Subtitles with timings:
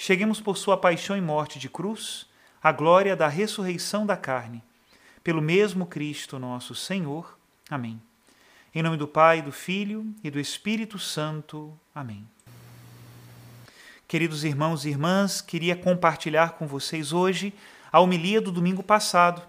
[0.00, 2.24] cheguemos por sua paixão e morte de cruz
[2.62, 4.62] à glória da ressurreição da carne.
[5.22, 7.38] Pelo mesmo Cristo nosso Senhor.
[7.68, 8.00] Amém.
[8.74, 11.78] Em nome do Pai, do Filho e do Espírito Santo.
[11.94, 12.26] Amém.
[14.08, 17.52] Queridos irmãos e irmãs, queria compartilhar com vocês hoje
[17.92, 19.42] a homilia do domingo passado.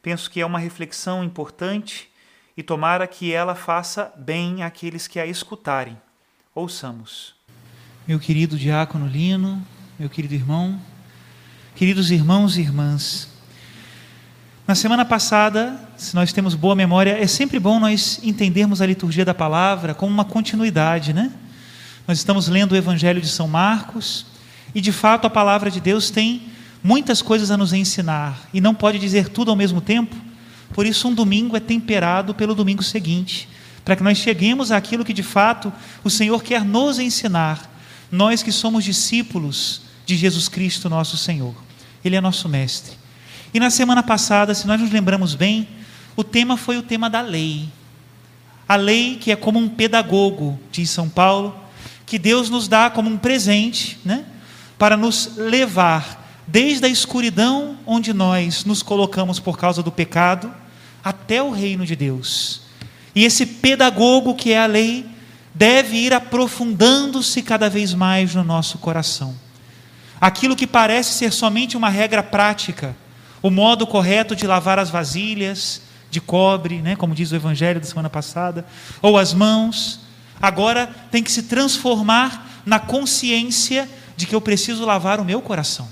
[0.00, 2.08] Penso que é uma reflexão importante
[2.56, 6.00] e tomara que ela faça bem àqueles que a escutarem.
[6.54, 7.34] Ouçamos.
[8.06, 9.66] Meu querido diácono Lino,
[9.98, 10.78] meu querido irmão,
[11.74, 13.30] queridos irmãos e irmãs.
[14.68, 19.24] Na semana passada, se nós temos boa memória, é sempre bom nós entendermos a liturgia
[19.24, 21.32] da palavra como uma continuidade, né?
[22.06, 24.26] Nós estamos lendo o Evangelho de São Marcos
[24.74, 26.42] e, de fato, a palavra de Deus tem
[26.84, 30.14] muitas coisas a nos ensinar e não pode dizer tudo ao mesmo tempo.
[30.74, 33.48] Por isso, um domingo é temperado pelo domingo seguinte,
[33.82, 35.72] para que nós cheguemos àquilo que, de fato,
[36.04, 37.74] o Senhor quer nos ensinar.
[38.12, 41.52] Nós que somos discípulos de Jesus Cristo, nosso Senhor.
[42.04, 42.94] Ele é nosso mestre.
[43.52, 45.68] E na semana passada, se nós nos lembramos bem,
[46.14, 47.68] o tema foi o tema da lei.
[48.68, 51.54] A lei que é como um pedagogo, diz São Paulo,
[52.06, 54.24] que Deus nos dá como um presente, né?
[54.78, 60.52] Para nos levar desde a escuridão onde nós nos colocamos por causa do pecado,
[61.02, 62.62] até o reino de Deus.
[63.14, 65.06] E esse pedagogo que é a lei
[65.52, 69.45] deve ir aprofundando-se cada vez mais no nosso coração
[70.20, 72.96] aquilo que parece ser somente uma regra prática,
[73.42, 77.86] o modo correto de lavar as vasilhas de cobre, né, como diz o evangelho da
[77.86, 78.64] semana passada,
[79.02, 80.00] ou as mãos,
[80.40, 85.88] agora tem que se transformar na consciência de que eu preciso lavar o meu coração.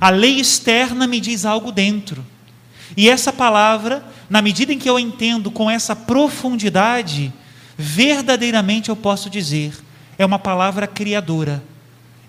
[0.00, 2.24] A lei externa me diz algo dentro.
[2.96, 7.32] E essa palavra, na medida em que eu entendo com essa profundidade,
[7.76, 9.72] verdadeiramente eu posso dizer,
[10.16, 11.62] é uma palavra criadora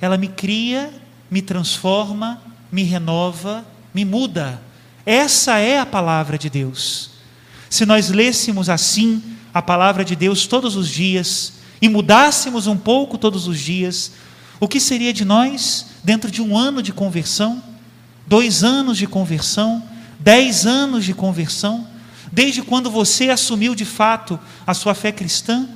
[0.01, 0.93] ela me cria,
[1.29, 4.61] me transforma, me renova, me muda.
[5.05, 7.11] Essa é a palavra de Deus.
[7.69, 9.21] Se nós lêssemos assim
[9.53, 14.11] a palavra de Deus todos os dias e mudássemos um pouco todos os dias,
[14.59, 17.61] o que seria de nós dentro de um ano de conversão,
[18.27, 19.83] dois anos de conversão,
[20.19, 21.87] dez anos de conversão,
[22.31, 25.67] desde quando você assumiu de fato a sua fé cristã?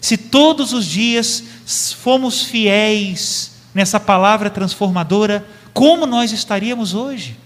[0.00, 7.36] Se todos os dias fomos fiéis nessa palavra transformadora, como nós estaríamos hoje?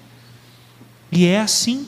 [1.10, 1.86] E é assim.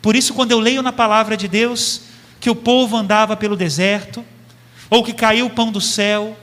[0.00, 2.02] Por isso, quando eu leio na palavra de Deus
[2.38, 4.24] que o povo andava pelo deserto,
[4.90, 6.36] ou que caiu o pão do céu,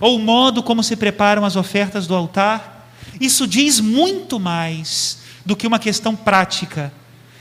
[0.00, 2.90] ou o modo como se preparam as ofertas do altar,
[3.20, 6.92] isso diz muito mais do que uma questão prática.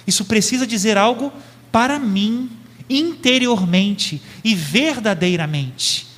[0.05, 1.33] Isso precisa dizer algo
[1.71, 2.49] para mim,
[2.89, 6.12] interiormente e verdadeiramente.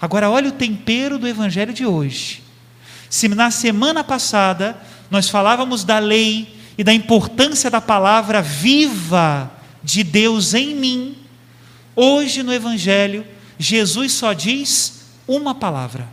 [0.00, 2.42] Agora, olha o tempero do evangelho de hoje.
[3.08, 4.80] Se na semana passada
[5.10, 9.50] nós falávamos da lei e da importância da palavra viva
[9.82, 11.16] de Deus em mim,
[11.96, 13.26] hoje no Evangelho,
[13.58, 16.08] Jesus só diz uma palavra,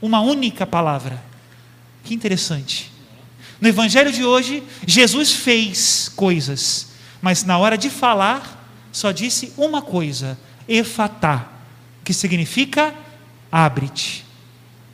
[0.00, 1.22] uma única palavra.
[2.04, 2.90] Que interessante.
[3.60, 6.88] No Evangelho de hoje, Jesus fez coisas,
[7.20, 11.48] mas na hora de falar, só disse uma coisa: efatá,
[12.10, 12.92] que significa
[13.52, 14.26] abre-te.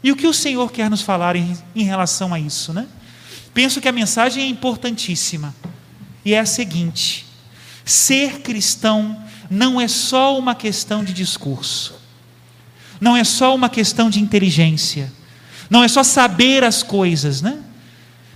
[0.04, 2.86] E o que o Senhor quer nos falar em, em relação a isso, né?
[3.54, 5.54] penso que a mensagem é importantíssima
[6.22, 7.24] e é a seguinte:
[7.86, 9.18] ser cristão
[9.48, 11.94] não é só uma questão de discurso,
[13.00, 15.10] não é só uma questão de inteligência,
[15.70, 17.62] não é só saber as coisas, né?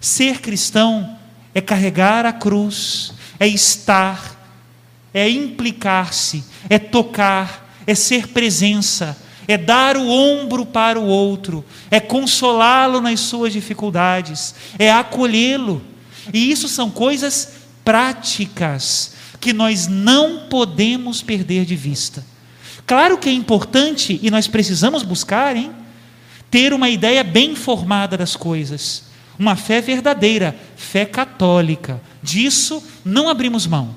[0.01, 1.19] Ser cristão
[1.55, 4.41] é carregar a cruz, é estar,
[5.13, 9.17] é implicar-se, é tocar, é ser presença,
[9.47, 15.83] é dar o ombro para o outro, é consolá-lo nas suas dificuldades, é acolhê-lo.
[16.33, 17.55] E isso são coisas
[17.85, 22.25] práticas que nós não podemos perder de vista.
[22.87, 25.73] Claro que é importante e nós precisamos buscar, hein?
[26.51, 29.05] Ter uma ideia bem formada das coisas,
[29.39, 32.01] uma fé verdadeira, fé católica.
[32.23, 33.95] Disso não abrimos mão.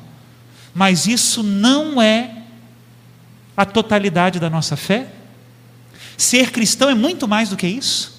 [0.73, 2.42] Mas isso não é
[3.55, 5.07] a totalidade da nossa fé.
[6.17, 8.13] Ser cristão é muito mais do que isso.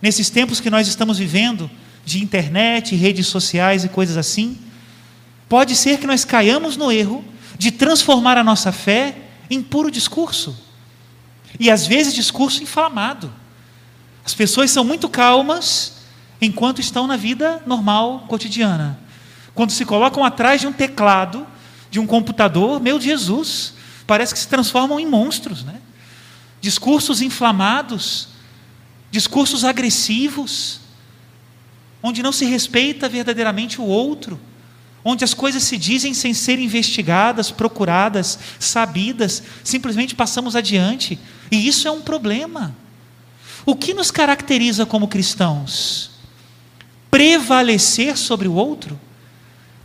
[0.00, 1.70] Nesses tempos que nós estamos vivendo,
[2.04, 4.58] de internet, redes sociais e coisas assim,
[5.48, 7.24] pode ser que nós caiamos no erro
[7.56, 9.16] de transformar a nossa fé
[9.48, 10.56] em puro discurso.
[11.60, 13.32] E às vezes discurso inflamado.
[14.24, 16.02] As pessoas são muito calmas
[16.40, 18.98] enquanto estão na vida normal, cotidiana.
[19.54, 21.46] Quando se colocam atrás de um teclado,
[21.90, 23.74] de um computador, meu Jesus,
[24.06, 25.80] parece que se transformam em monstros, né?
[26.60, 28.28] discursos inflamados,
[29.10, 30.80] discursos agressivos,
[32.02, 34.40] onde não se respeita verdadeiramente o outro,
[35.04, 41.18] onde as coisas se dizem sem ser investigadas, procuradas, sabidas, simplesmente passamos adiante,
[41.50, 42.74] e isso é um problema.
[43.66, 46.10] O que nos caracteriza como cristãos?
[47.10, 48.98] Prevalecer sobre o outro?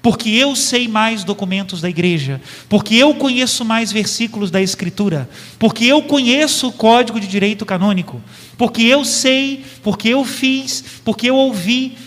[0.07, 5.83] Porque eu sei mais documentos da igreja, porque eu conheço mais versículos da Escritura, porque
[5.83, 8.21] eu conheço o código de direito canônico,
[8.57, 11.97] porque eu sei, porque eu fiz, porque eu ouvi.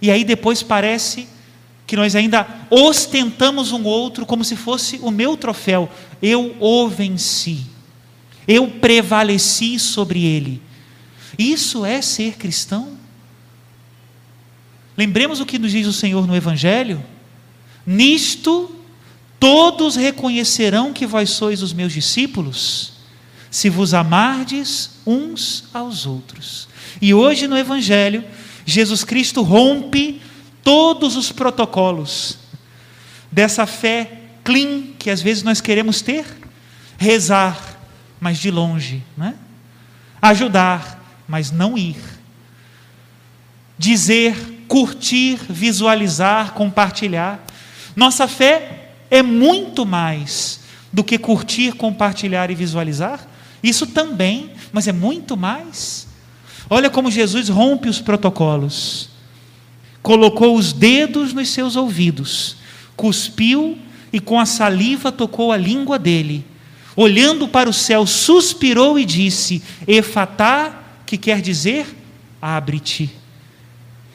[0.00, 1.28] E aí depois parece
[1.86, 5.90] que nós ainda ostentamos um outro como se fosse o meu troféu.
[6.22, 7.66] Eu o venci,
[8.48, 10.62] eu prevaleci sobre ele.
[11.38, 12.95] Isso é ser cristão?
[14.96, 17.04] Lembremos o que nos diz o Senhor no Evangelho:
[17.86, 18.74] Nisto
[19.38, 22.94] todos reconhecerão que vós sois os meus discípulos,
[23.50, 26.68] se vos amardes uns aos outros.
[27.00, 28.24] E hoje no Evangelho,
[28.64, 30.20] Jesus Cristo rompe
[30.64, 32.38] todos os protocolos
[33.30, 36.24] dessa fé clean que às vezes nós queremos ter,
[36.96, 37.78] rezar,
[38.18, 39.34] mas de longe, né?
[40.22, 41.96] ajudar, mas não ir,
[43.78, 47.44] dizer curtir, visualizar, compartilhar.
[47.94, 50.60] Nossa fé é muito mais
[50.92, 53.26] do que curtir, compartilhar e visualizar.
[53.62, 56.06] Isso também, mas é muito mais.
[56.68, 59.08] Olha como Jesus rompe os protocolos.
[60.02, 62.56] Colocou os dedos nos seus ouvidos,
[62.96, 63.76] cuspiu
[64.12, 66.44] e com a saliva tocou a língua dele.
[66.94, 71.86] Olhando para o céu, suspirou e disse: Efatá, que quer dizer
[72.40, 73.10] abre-te.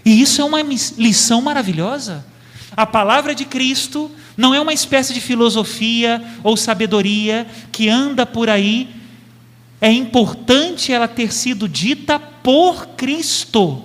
[0.04, 2.26] E isso é uma lição maravilhosa.
[2.76, 8.50] A palavra de Cristo não é uma espécie de filosofia ou sabedoria que anda por
[8.50, 8.90] aí.
[9.80, 13.84] É importante ela ter sido dita por Cristo,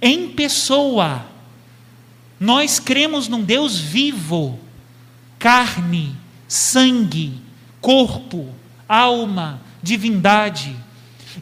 [0.00, 1.26] em pessoa.
[2.40, 4.58] Nós cremos num Deus vivo,
[5.38, 6.14] carne,
[6.48, 7.34] sangue,
[7.80, 8.48] corpo,
[8.88, 10.74] alma, divindade.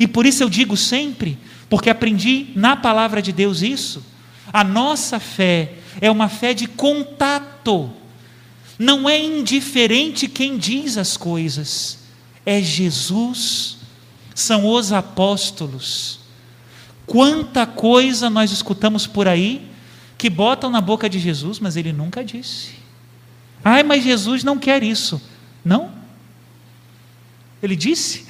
[0.00, 1.38] E por isso eu digo sempre:
[1.72, 4.04] porque aprendi na palavra de Deus isso.
[4.52, 7.90] A nossa fé é uma fé de contato.
[8.78, 12.00] Não é indiferente quem diz as coisas,
[12.44, 13.78] é Jesus,
[14.34, 16.20] são os apóstolos.
[17.06, 19.66] Quanta coisa nós escutamos por aí
[20.18, 22.72] que botam na boca de Jesus, mas ele nunca disse.
[23.64, 25.22] Ai, mas Jesus não quer isso.
[25.64, 25.90] Não?
[27.62, 28.26] Ele disse.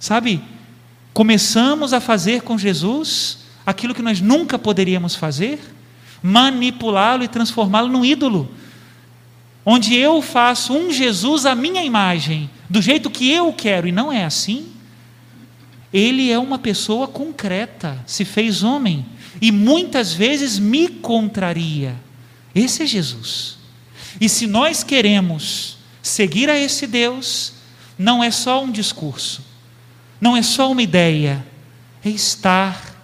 [0.00, 0.42] Sabe,
[1.18, 5.58] começamos a fazer com Jesus aquilo que nós nunca poderíamos fazer,
[6.22, 8.48] manipulá-lo e transformá-lo num ídolo.
[9.66, 14.12] Onde eu faço um Jesus à minha imagem, do jeito que eu quero, e não
[14.12, 14.68] é assim.
[15.92, 19.04] Ele é uma pessoa concreta, se fez homem,
[19.42, 21.96] e muitas vezes me contraria.
[22.54, 23.58] Esse é Jesus.
[24.20, 27.54] E se nós queremos seguir a esse Deus,
[27.98, 29.47] não é só um discurso,
[30.20, 31.44] não é só uma ideia,
[32.04, 32.96] é estar,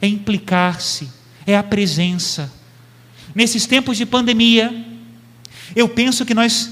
[0.00, 1.10] é implicar-se,
[1.46, 2.52] é a presença.
[3.34, 4.86] Nesses tempos de pandemia,
[5.74, 6.70] eu penso que nós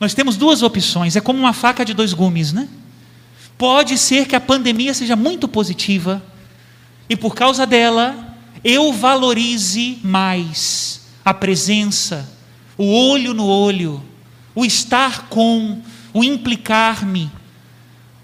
[0.00, 2.68] nós temos duas opções, é como uma faca de dois gumes, né?
[3.56, 6.22] Pode ser que a pandemia seja muito positiva
[7.08, 12.28] e por causa dela eu valorize mais a presença,
[12.76, 14.02] o olho no olho,
[14.54, 15.80] o estar com,
[16.12, 17.30] o implicar-me,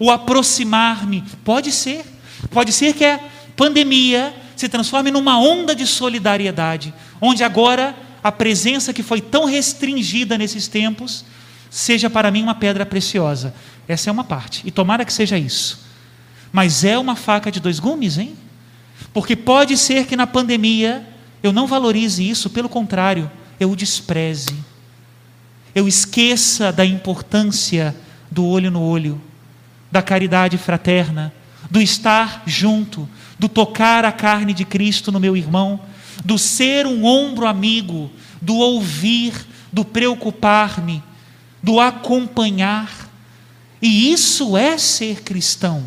[0.01, 1.23] o aproximar-me.
[1.45, 2.05] Pode ser,
[2.51, 3.21] pode ser que a
[3.55, 10.37] pandemia se transforme numa onda de solidariedade, onde agora a presença que foi tão restringida
[10.37, 11.25] nesses tempos
[11.71, 13.55] seja para mim uma pedra preciosa.
[13.87, 15.81] Essa é uma parte, e tomara que seja isso.
[16.51, 18.35] Mas é uma faca de dois gumes, hein?
[19.13, 21.07] Porque pode ser que na pandemia
[21.43, 24.55] eu não valorize isso, pelo contrário, eu o despreze.
[25.75, 27.95] Eu esqueça da importância
[28.31, 29.21] do olho no olho,
[29.91, 31.33] da caridade fraterna,
[31.71, 35.81] do estar junto, do tocar a carne de Cristo no meu irmão,
[36.25, 39.35] do ser um ombro amigo, do ouvir,
[39.73, 41.03] do preocupar-me,
[41.63, 43.09] do acompanhar.
[43.81, 45.87] E isso é ser cristão.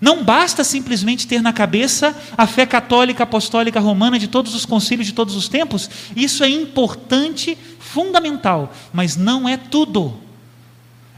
[0.00, 5.06] Não basta simplesmente ter na cabeça a fé católica apostólica romana de todos os concílios
[5.06, 5.88] de todos os tempos.
[6.16, 10.18] Isso é importante, fundamental, mas não é tudo.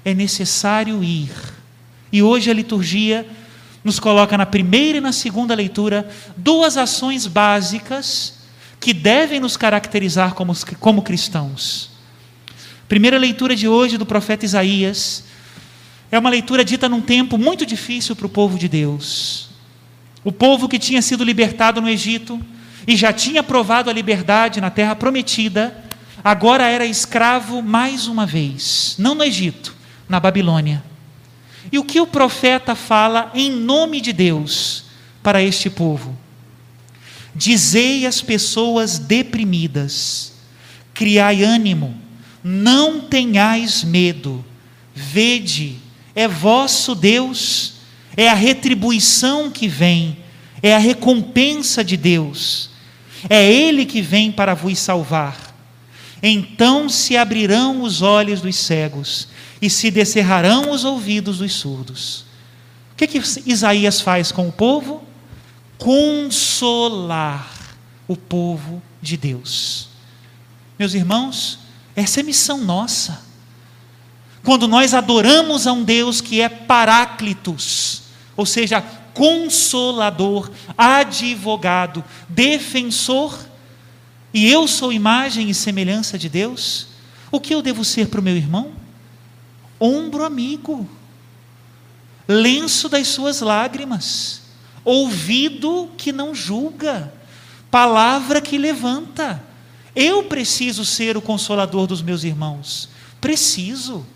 [0.04, 1.30] É necessário ir.
[2.12, 3.26] E hoje a liturgia
[3.82, 8.34] nos coloca na primeira e na segunda leitura duas ações básicas
[8.80, 11.90] que devem nos caracterizar como, como cristãos.
[12.88, 15.24] Primeira leitura de hoje do profeta Isaías
[16.10, 19.48] é uma leitura dita num tempo muito difícil para o povo de Deus.
[20.22, 22.40] O povo que tinha sido libertado no Egito
[22.86, 25.76] e já tinha provado a liberdade na terra prometida,
[26.22, 29.73] agora era escravo mais uma vez, não no Egito,
[30.08, 30.82] na Babilônia.
[31.72, 34.84] E o que o profeta fala em nome de Deus
[35.22, 36.16] para este povo?
[37.34, 40.32] Dizei às pessoas deprimidas:
[40.92, 41.96] criai ânimo,
[42.42, 44.44] não tenhais medo,
[44.94, 45.76] vede,
[46.14, 47.74] é vosso Deus,
[48.16, 50.18] é a retribuição que vem,
[50.62, 52.70] é a recompensa de Deus,
[53.28, 55.54] é Ele que vem para vos salvar.
[56.22, 59.28] Então se abrirão os olhos dos cegos
[59.64, 62.26] e se descerrarão os ouvidos dos surdos.
[62.92, 65.02] O que, que Isaías faz com o povo?
[65.78, 67.50] Consolar
[68.06, 69.88] o povo de Deus.
[70.78, 71.60] Meus irmãos,
[71.96, 73.22] essa é missão nossa.
[74.44, 78.02] Quando nós adoramos a um Deus que é Paráclitos,
[78.36, 78.82] ou seja,
[79.14, 83.34] consolador, advogado, defensor,
[84.34, 86.88] e eu sou imagem e semelhança de Deus,
[87.32, 88.83] o que eu devo ser para o meu irmão?
[89.86, 90.88] Ombro amigo,
[92.26, 94.40] lenço das suas lágrimas,
[94.82, 97.12] ouvido que não julga,
[97.70, 99.44] palavra que levanta.
[99.94, 102.88] Eu preciso ser o consolador dos meus irmãos.
[103.20, 104.06] Preciso.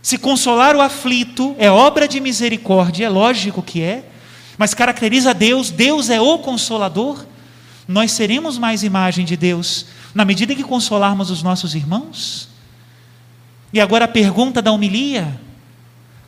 [0.00, 4.08] Se consolar o aflito é obra de misericórdia, é lógico que é,
[4.56, 7.26] mas caracteriza Deus, Deus é o consolador.
[7.86, 12.51] Nós seremos mais imagem de Deus na medida em que consolarmos os nossos irmãos.
[13.72, 15.40] E agora a pergunta da homilia: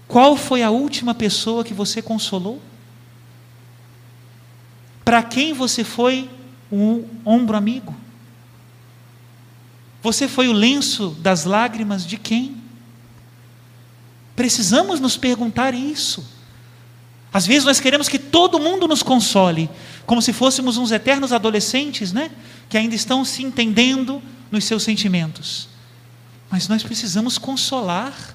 [0.08, 2.60] qual foi a última pessoa que você consolou?
[5.04, 6.30] Para quem você foi
[6.72, 7.94] um ombro amigo?
[10.02, 12.56] Você foi o lenço das lágrimas de quem?
[14.34, 16.26] Precisamos nos perguntar isso.
[17.32, 19.68] Às vezes nós queremos que todo mundo nos console,
[20.06, 22.30] como se fôssemos uns eternos adolescentes, né?
[22.68, 25.73] Que ainda estão se entendendo nos seus sentimentos.
[26.50, 28.34] Mas nós precisamos consolar.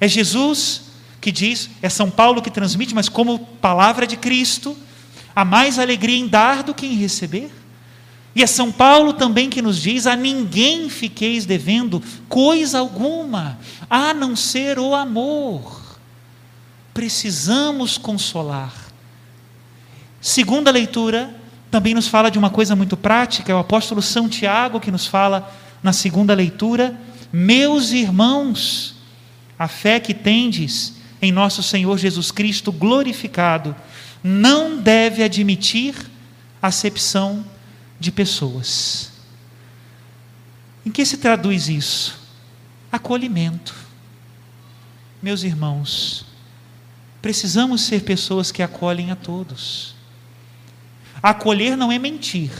[0.00, 0.82] É Jesus
[1.20, 4.76] que diz, é São Paulo que transmite, mas como palavra de Cristo,
[5.36, 7.52] há mais alegria em dar do que em receber.
[8.34, 14.14] E é São Paulo também que nos diz: a ninguém fiqueis devendo coisa alguma, a
[14.14, 15.98] não ser o amor.
[16.94, 18.72] Precisamos consolar.
[20.20, 21.34] Segunda leitura
[21.70, 25.06] também nos fala de uma coisa muito prática, é o apóstolo São Tiago que nos
[25.06, 25.50] fala
[25.82, 26.98] na segunda leitura:
[27.32, 28.96] Meus irmãos,
[29.58, 33.76] a fé que tendes em nosso Senhor Jesus Cristo glorificado
[34.22, 35.94] não deve admitir
[36.60, 37.44] acepção
[37.98, 39.12] de pessoas.
[40.84, 42.18] Em que se traduz isso?
[42.90, 43.74] Acolhimento.
[45.22, 46.24] Meus irmãos,
[47.20, 49.94] precisamos ser pessoas que acolhem a todos.
[51.22, 52.50] Acolher não é mentir,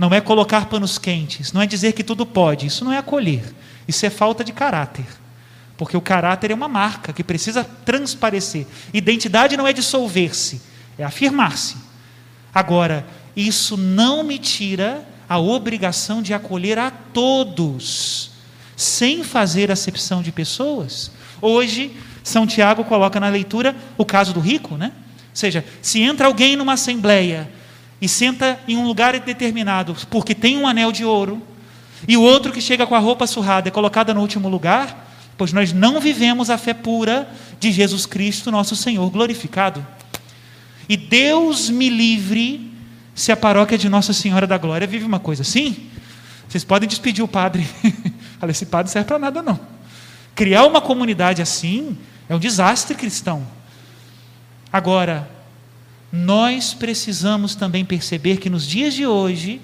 [0.00, 3.44] não é colocar panos quentes, não é dizer que tudo pode, isso não é acolher,
[3.86, 5.04] isso é falta de caráter.
[5.76, 8.66] Porque o caráter é uma marca que precisa transparecer.
[8.94, 10.62] Identidade não é dissolver-se,
[10.96, 11.76] é afirmar-se.
[12.54, 18.30] Agora, isso não me tira a obrigação de acolher a todos,
[18.74, 21.10] sem fazer acepção de pessoas.
[21.42, 24.92] Hoje, São Tiago coloca na leitura o caso do rico, né?
[25.34, 27.59] seja, se entra alguém numa assembleia
[28.00, 31.42] e senta em um lugar determinado porque tem um anel de ouro,
[32.08, 35.52] e o outro que chega com a roupa surrada é colocada no último lugar, pois
[35.52, 37.28] nós não vivemos a fé pura
[37.58, 39.86] de Jesus Cristo, nosso Senhor glorificado.
[40.88, 42.72] E Deus me livre
[43.14, 45.88] se a paróquia de Nossa Senhora da Glória vive uma coisa assim.
[46.48, 47.66] Vocês podem despedir o padre.
[48.40, 49.60] Olha, esse padre serve para nada não.
[50.34, 53.46] Criar uma comunidade assim é um desastre cristão.
[54.72, 55.28] Agora,
[56.12, 59.60] nós precisamos também perceber que nos dias de hoje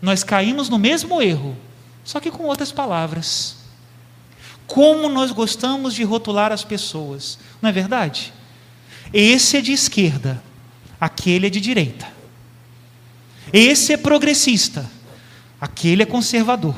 [0.00, 1.56] nós caímos no mesmo erro,
[2.02, 3.56] só que com outras palavras.
[4.66, 8.32] Como nós gostamos de rotular as pessoas, não é verdade?
[9.12, 10.42] Esse é de esquerda,
[11.00, 12.08] aquele é de direita.
[13.52, 14.88] Esse é progressista,
[15.60, 16.76] aquele é conservador.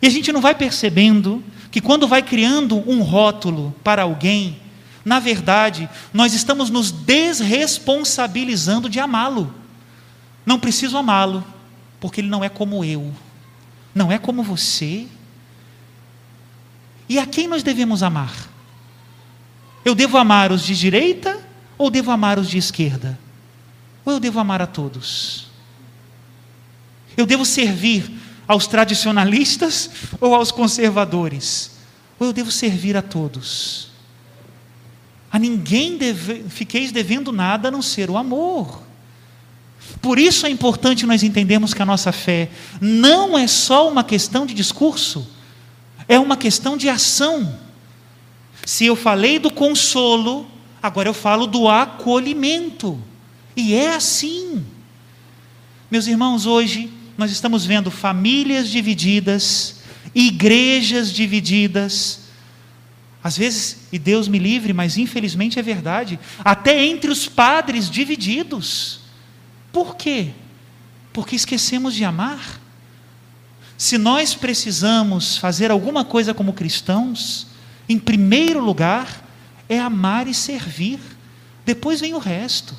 [0.00, 4.60] E a gente não vai percebendo que quando vai criando um rótulo para alguém,
[5.04, 9.54] na verdade, nós estamos nos desresponsabilizando de amá-lo.
[10.46, 11.44] Não preciso amá-lo,
[12.00, 13.12] porque ele não é como eu,
[13.94, 15.06] não é como você.
[17.08, 18.32] E a quem nós devemos amar?
[19.84, 21.38] Eu devo amar os de direita
[21.76, 23.18] ou devo amar os de esquerda?
[24.06, 25.48] Ou eu devo amar a todos?
[27.14, 28.10] Eu devo servir
[28.48, 31.72] aos tradicionalistas ou aos conservadores?
[32.18, 33.93] Ou eu devo servir a todos?
[35.34, 38.80] A ninguém deve, fiqueis devendo nada a não ser o amor.
[40.00, 42.48] Por isso é importante nós entendermos que a nossa fé
[42.80, 45.28] não é só uma questão de discurso,
[46.06, 47.58] é uma questão de ação.
[48.64, 50.46] Se eu falei do consolo,
[50.80, 52.96] agora eu falo do acolhimento.
[53.56, 54.64] E é assim.
[55.90, 59.80] Meus irmãos, hoje nós estamos vendo famílias divididas,
[60.14, 62.23] igrejas divididas,
[63.24, 69.00] às vezes, e Deus me livre, mas infelizmente é verdade, até entre os padres divididos.
[69.72, 70.32] Por quê?
[71.10, 72.60] Porque esquecemos de amar.
[73.78, 77.46] Se nós precisamos fazer alguma coisa como cristãos,
[77.88, 79.24] em primeiro lugar
[79.70, 81.00] é amar e servir,
[81.64, 82.76] depois vem o resto.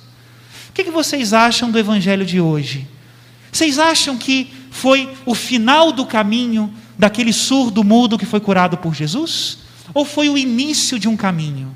[0.70, 2.88] O que, vocês acham do Evangelho de hoje?
[3.52, 8.94] Vocês acham que foi o final do caminho daquele surdo mudo que foi curado por
[8.94, 9.65] Jesus?
[9.94, 11.76] Ou foi o início de um caminho?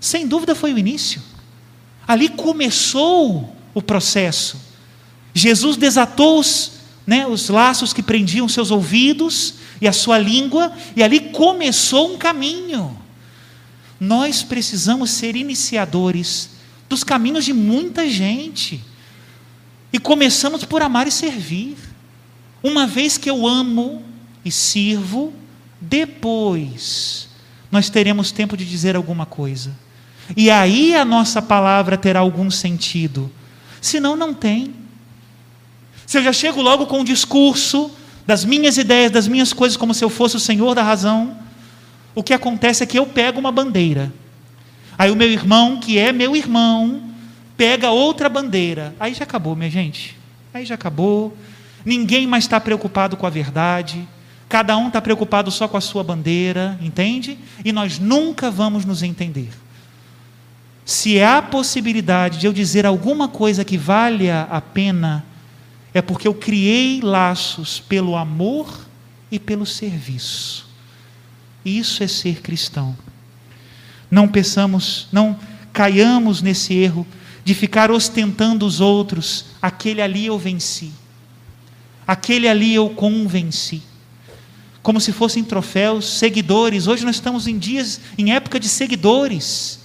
[0.00, 1.22] Sem dúvida foi o início.
[2.06, 4.60] Ali começou o processo.
[5.34, 6.72] Jesus desatou os,
[7.06, 12.18] né, os laços que prendiam seus ouvidos e a sua língua, e ali começou um
[12.18, 12.98] caminho.
[13.98, 16.50] Nós precisamos ser iniciadores
[16.88, 18.82] dos caminhos de muita gente.
[19.92, 21.76] E começamos por amar e servir.
[22.62, 24.02] Uma vez que eu amo
[24.44, 25.32] e sirvo,
[25.80, 27.28] depois
[27.70, 29.76] nós teremos tempo de dizer alguma coisa.
[30.36, 33.30] E aí a nossa palavra terá algum sentido.
[33.80, 34.74] Senão, não tem.
[36.06, 37.90] Se eu já chego logo com um discurso
[38.26, 41.36] das minhas ideias, das minhas coisas, como se eu fosse o Senhor da razão,
[42.14, 44.12] o que acontece é que eu pego uma bandeira.
[44.98, 47.02] Aí o meu irmão, que é meu irmão,
[47.56, 48.94] pega outra bandeira.
[49.00, 50.16] Aí já acabou, minha gente.
[50.52, 51.36] Aí já acabou.
[51.84, 54.06] Ninguém mais está preocupado com a verdade.
[54.50, 57.38] Cada um está preocupado só com a sua bandeira, entende?
[57.64, 59.48] E nós nunca vamos nos entender.
[60.84, 65.24] Se há possibilidade de eu dizer alguma coisa que valha a pena,
[65.94, 68.88] é porque eu criei laços pelo amor
[69.30, 70.68] e pelo serviço.
[71.64, 72.98] Isso é ser cristão.
[74.10, 75.38] Não pensamos, não
[75.72, 77.06] caiamos nesse erro
[77.44, 79.44] de ficar ostentando os outros.
[79.62, 80.90] Aquele ali eu venci.
[82.04, 83.88] Aquele ali eu convenci
[84.82, 86.86] como se fossem troféus, seguidores.
[86.86, 89.80] Hoje nós estamos em dias, em época de seguidores.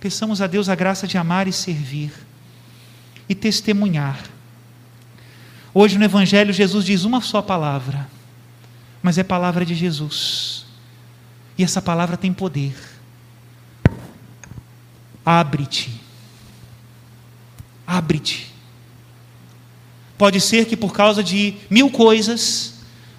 [0.00, 2.12] Peçamos a Deus a graça de amar e servir
[3.28, 4.22] e testemunhar.
[5.72, 8.08] Hoje no Evangelho Jesus diz uma só palavra,
[9.02, 10.66] mas é palavra de Jesus.
[11.56, 12.74] E essa palavra tem poder.
[15.24, 16.00] Abre-te.
[17.86, 18.52] Abre-te.
[20.18, 22.73] Pode ser que por causa de mil coisas,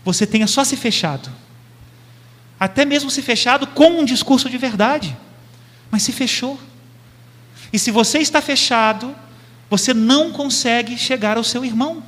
[0.05, 1.31] você tenha só se fechado.
[2.59, 5.17] Até mesmo se fechado com um discurso de verdade.
[5.89, 6.59] Mas se fechou.
[7.73, 9.13] E se você está fechado,
[9.67, 12.03] você não consegue chegar ao seu irmão.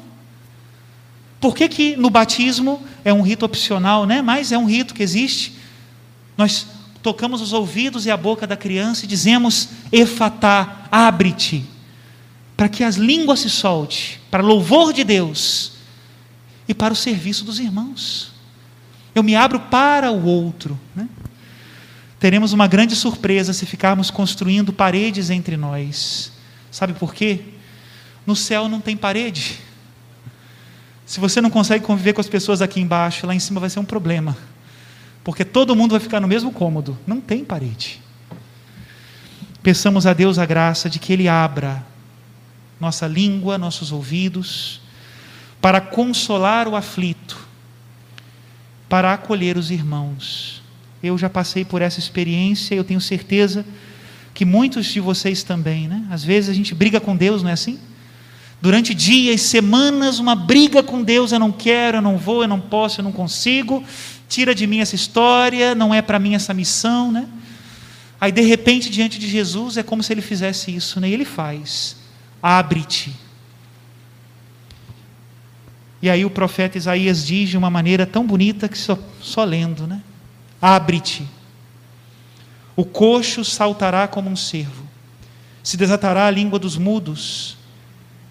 [1.42, 4.22] Por que, que no batismo é um rito opcional, né?
[4.22, 5.54] mas é um rito que existe?
[6.38, 6.68] Nós
[7.02, 11.66] tocamos os ouvidos e a boca da criança e dizemos: Efatá, abre-te,
[12.56, 15.77] para que as línguas se solte, para louvor de Deus
[16.68, 18.32] e para o serviço dos irmãos.
[19.16, 20.80] Eu me abro para o outro.
[20.96, 21.08] Né?
[22.20, 26.32] teremos uma grande surpresa se ficarmos construindo paredes entre nós.
[26.72, 27.42] Sabe por quê?
[28.26, 29.60] No céu não tem parede.
[31.06, 33.80] Se você não consegue conviver com as pessoas aqui embaixo, lá em cima vai ser
[33.80, 34.36] um problema.
[35.24, 36.98] Porque todo mundo vai ficar no mesmo cômodo.
[37.06, 38.02] Não tem parede.
[39.62, 41.86] Peçamos a Deus a graça de que Ele abra
[42.80, 44.82] nossa língua, nossos ouvidos,
[45.62, 47.38] para consolar o aflito,
[48.88, 50.62] para acolher os irmãos.
[51.02, 53.66] Eu já passei por essa experiência, eu tenho certeza
[54.34, 56.06] que muitos de vocês também, né?
[56.12, 57.80] Às vezes a gente briga com Deus, não é assim?
[58.62, 62.60] Durante dias, semanas, uma briga com Deus, eu não quero, eu não vou, eu não
[62.60, 63.84] posso, eu não consigo.
[64.28, 67.28] Tira de mim essa história, não é para mim essa missão, né?
[68.20, 71.10] Aí de repente diante de Jesus é como se ele fizesse isso, né?
[71.10, 71.98] E ele faz.
[72.42, 73.14] Abre-te.
[76.02, 79.88] E aí o profeta Isaías diz de uma maneira tão bonita que só, só lendo,
[79.88, 80.02] né?
[80.62, 81.28] Abre-te.
[82.76, 84.86] O coxo saltará como um cervo.
[85.64, 87.58] Se desatará a língua dos mudos.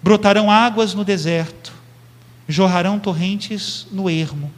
[0.01, 1.73] Brotarão águas no deserto.
[2.47, 4.51] Jorrarão torrentes no ermo.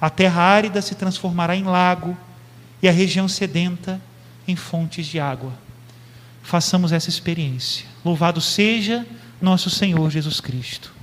[0.00, 2.16] A terra árida se transformará em lago
[2.82, 4.00] e a região sedenta
[4.48, 5.52] em fontes de água.
[6.42, 7.84] Façamos essa experiência.
[8.02, 9.06] Louvado seja
[9.40, 10.92] nosso Senhor Jesus Cristo.